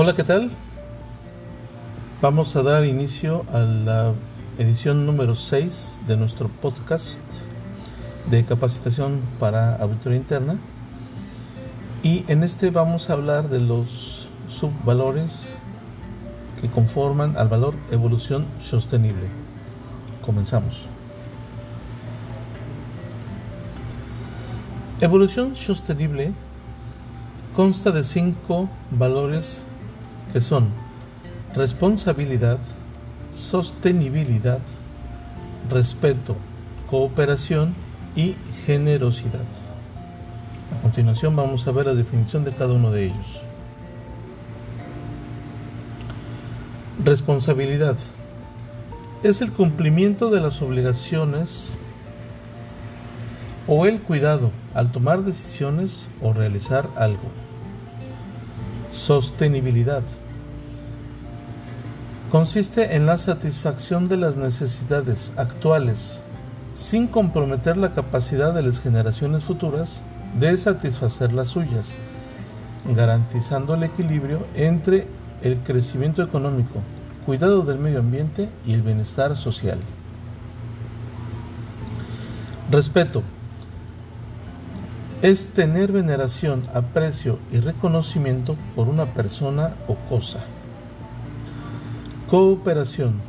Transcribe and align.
Hola, 0.00 0.14
¿qué 0.14 0.22
tal? 0.22 0.52
Vamos 2.22 2.54
a 2.54 2.62
dar 2.62 2.84
inicio 2.84 3.44
a 3.52 3.58
la 3.58 4.14
edición 4.56 5.04
número 5.04 5.34
6 5.34 6.02
de 6.06 6.16
nuestro 6.16 6.48
podcast 6.48 7.20
de 8.30 8.44
capacitación 8.44 9.20
para 9.40 9.74
auditoría 9.74 10.16
interna. 10.16 10.56
Y 12.04 12.24
en 12.28 12.44
este 12.44 12.70
vamos 12.70 13.10
a 13.10 13.14
hablar 13.14 13.48
de 13.48 13.58
los 13.58 14.28
subvalores 14.46 15.56
que 16.60 16.70
conforman 16.70 17.36
al 17.36 17.48
valor 17.48 17.74
evolución 17.90 18.46
sostenible. 18.60 19.26
Comenzamos. 20.24 20.86
Evolución 25.00 25.56
sostenible 25.56 26.34
consta 27.56 27.90
de 27.90 28.04
cinco 28.04 28.70
valores 28.92 29.64
que 30.32 30.40
son 30.40 30.68
responsabilidad, 31.54 32.58
sostenibilidad, 33.32 34.60
respeto, 35.70 36.36
cooperación 36.90 37.74
y 38.14 38.36
generosidad. 38.66 39.44
A 40.78 40.82
continuación 40.82 41.34
vamos 41.36 41.66
a 41.66 41.72
ver 41.72 41.86
la 41.86 41.94
definición 41.94 42.44
de 42.44 42.52
cada 42.52 42.74
uno 42.74 42.90
de 42.90 43.06
ellos. 43.06 43.42
Responsabilidad 47.04 47.96
es 49.22 49.40
el 49.40 49.52
cumplimiento 49.52 50.30
de 50.30 50.40
las 50.40 50.60
obligaciones 50.62 51.74
o 53.66 53.86
el 53.86 54.00
cuidado 54.00 54.50
al 54.74 54.92
tomar 54.92 55.22
decisiones 55.22 56.08
o 56.22 56.32
realizar 56.32 56.88
algo. 56.96 57.30
Sostenibilidad. 58.92 60.02
Consiste 62.30 62.96
en 62.96 63.06
la 63.06 63.18
satisfacción 63.18 64.08
de 64.08 64.16
las 64.16 64.36
necesidades 64.36 65.32
actuales 65.36 66.22
sin 66.72 67.06
comprometer 67.06 67.76
la 67.76 67.92
capacidad 67.92 68.54
de 68.54 68.62
las 68.62 68.80
generaciones 68.80 69.44
futuras 69.44 70.02
de 70.38 70.56
satisfacer 70.56 71.32
las 71.32 71.48
suyas, 71.48 71.96
garantizando 72.94 73.74
el 73.74 73.82
equilibrio 73.82 74.46
entre 74.54 75.06
el 75.42 75.58
crecimiento 75.58 76.22
económico, 76.22 76.80
cuidado 77.26 77.62
del 77.62 77.78
medio 77.78 77.98
ambiente 77.98 78.48
y 78.66 78.72
el 78.72 78.82
bienestar 78.82 79.36
social. 79.36 79.78
Respeto 82.70 83.22
es 85.22 85.48
tener 85.48 85.90
veneración, 85.90 86.62
aprecio 86.72 87.38
y 87.50 87.58
reconocimiento 87.58 88.56
por 88.76 88.88
una 88.88 89.06
persona 89.14 89.74
o 89.88 89.96
cosa. 90.08 90.44
Cooperación 92.28 93.20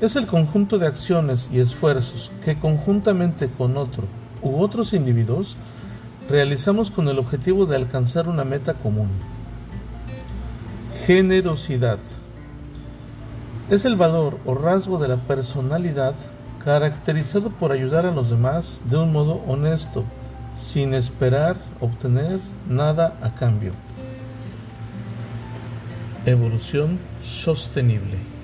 es 0.00 0.16
el 0.16 0.26
conjunto 0.26 0.78
de 0.78 0.86
acciones 0.86 1.50
y 1.52 1.60
esfuerzos 1.60 2.32
que 2.42 2.58
conjuntamente 2.58 3.50
con 3.50 3.76
otro 3.76 4.04
u 4.40 4.60
otros 4.60 4.94
individuos 4.94 5.56
realizamos 6.28 6.90
con 6.90 7.08
el 7.08 7.18
objetivo 7.18 7.66
de 7.66 7.76
alcanzar 7.76 8.28
una 8.28 8.44
meta 8.44 8.74
común. 8.74 9.10
Generosidad 11.06 11.98
es 13.68 13.84
el 13.84 13.96
valor 13.96 14.38
o 14.46 14.54
rasgo 14.54 14.98
de 14.98 15.08
la 15.08 15.16
personalidad 15.16 16.14
caracterizado 16.64 17.50
por 17.50 17.72
ayudar 17.72 18.06
a 18.06 18.12
los 18.12 18.30
demás 18.30 18.80
de 18.84 18.96
un 18.96 19.12
modo 19.12 19.42
honesto, 19.46 20.04
sin 20.54 20.94
esperar 20.94 21.56
obtener 21.80 22.40
nada 22.68 23.16
a 23.22 23.34
cambio. 23.34 23.72
Evolución 26.26 26.98
sostenible. 27.22 28.39